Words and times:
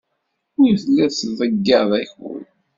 Ur 0.67 0.71
telliḍ 0.81 1.09
tettḍeyyiɛeḍ 1.11 1.91
akud. 2.01 2.45